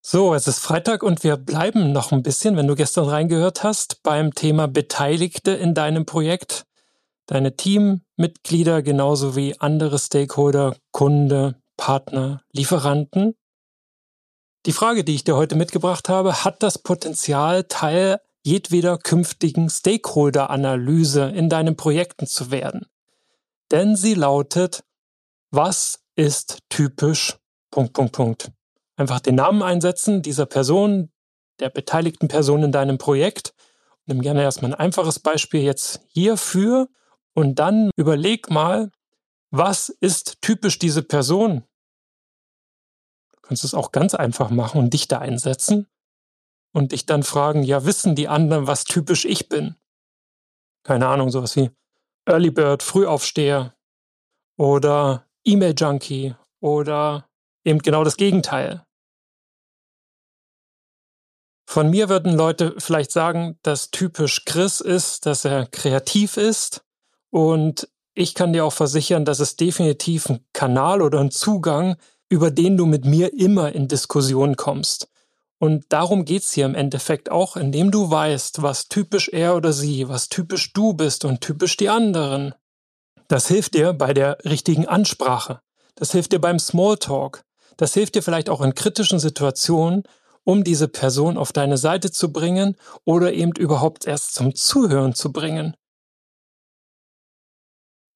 [0.00, 4.02] So, es ist Freitag und wir bleiben noch ein bisschen, wenn du gestern reingehört hast,
[4.02, 6.64] beim Thema Beteiligte in deinem Projekt.
[7.26, 13.34] Deine Teammitglieder genauso wie andere Stakeholder, Kunde, Partner, Lieferanten.
[14.66, 21.24] Die Frage, die ich dir heute mitgebracht habe, hat das Potenzial, Teil jedweder künftigen Stakeholder-Analyse
[21.24, 22.86] in deinen Projekten zu werden.
[23.72, 24.84] Denn sie lautet,
[25.50, 27.36] was ist typisch
[27.70, 28.52] Punkt, Punkt, Punkt
[28.98, 31.10] einfach den Namen einsetzen dieser Person,
[31.60, 33.54] der beteiligten Person in deinem Projekt.
[34.06, 36.88] Nimm gerne erstmal ein einfaches Beispiel jetzt hierfür
[37.34, 38.90] und dann überleg mal,
[39.50, 41.64] was ist typisch diese Person?
[43.32, 45.86] Du kannst es auch ganz einfach machen und dich da einsetzen
[46.72, 49.76] und dich dann fragen, ja, wissen die anderen, was typisch ich bin?
[50.82, 51.70] Keine Ahnung, sowas wie
[52.26, 53.74] Early Bird, Frühaufsteher
[54.56, 57.28] oder E-Mail Junkie oder
[57.64, 58.84] eben genau das Gegenteil.
[61.70, 66.82] Von mir würden Leute vielleicht sagen, dass typisch Chris ist, dass er kreativ ist.
[67.28, 71.96] Und ich kann dir auch versichern, dass es definitiv ein Kanal oder ein Zugang,
[72.30, 75.10] über den du mit mir immer in Diskussion kommst.
[75.58, 80.08] Und darum geht's hier im Endeffekt auch, indem du weißt, was typisch er oder sie,
[80.08, 82.54] was typisch du bist und typisch die anderen.
[83.28, 85.60] Das hilft dir bei der richtigen Ansprache.
[85.96, 87.44] Das hilft dir beim Smalltalk.
[87.76, 90.04] Das hilft dir vielleicht auch in kritischen Situationen,
[90.48, 95.30] um diese Person auf deine Seite zu bringen oder eben überhaupt erst zum Zuhören zu
[95.30, 95.76] bringen?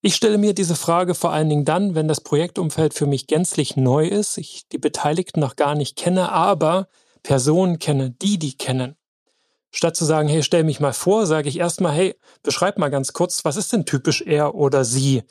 [0.00, 3.76] Ich stelle mir diese Frage vor allen Dingen dann, wenn das Projektumfeld für mich gänzlich
[3.76, 6.88] neu ist, ich die Beteiligten noch gar nicht kenne, aber
[7.22, 8.96] Personen kenne, die die kennen.
[9.70, 13.12] Statt zu sagen, hey, stell mich mal vor, sage ich erstmal, hey, beschreib mal ganz
[13.12, 15.22] kurz, was ist denn typisch er oder sie?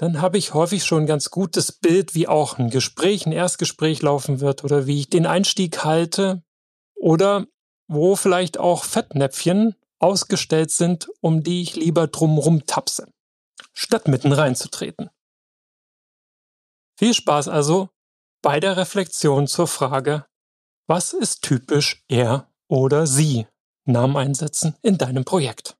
[0.00, 4.00] Dann habe ich häufig schon ein ganz gutes Bild, wie auch ein Gespräch, ein Erstgespräch
[4.00, 6.42] laufen wird oder wie ich den Einstieg halte
[6.94, 7.46] oder
[7.86, 13.12] wo vielleicht auch Fettnäpfchen ausgestellt sind, um die ich lieber drumrum tapse,
[13.74, 15.10] statt mitten reinzutreten.
[16.98, 17.90] Viel Spaß also
[18.40, 20.24] bei der Reflexion zur Frage,
[20.86, 23.46] was ist typisch er oder sie?
[23.84, 25.76] Namen einsetzen in deinem Projekt.